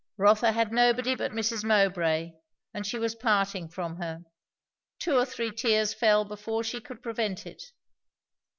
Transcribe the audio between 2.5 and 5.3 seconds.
and she was parting from her. Two or